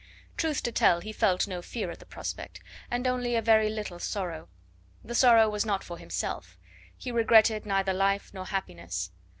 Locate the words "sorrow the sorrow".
3.99-5.47